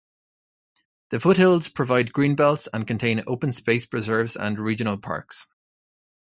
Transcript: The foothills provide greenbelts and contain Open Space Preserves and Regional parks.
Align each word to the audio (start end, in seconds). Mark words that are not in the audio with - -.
The 1.11 1.19
foothills 1.19 1.67
provide 1.67 2.11
greenbelts 2.11 2.67
and 2.73 2.87
contain 2.87 3.23
Open 3.27 3.51
Space 3.51 3.85
Preserves 3.85 4.35
and 4.35 4.57
Regional 4.57 4.97
parks. 4.97 5.45